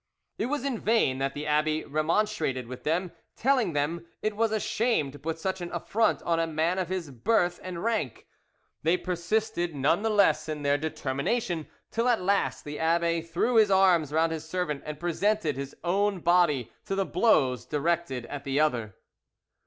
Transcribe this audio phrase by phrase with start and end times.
[0.39, 4.59] It was in vain that the abbe remonstrated with them, telling them it was a
[4.59, 8.25] shame to put such an affront on a man of his birth and rank;
[8.81, 13.69] they persisted none the less in their determination, till at last the abbe threw his
[13.69, 18.59] arms round his servant and presented his own body to the blows directed at the
[18.59, 18.95] other."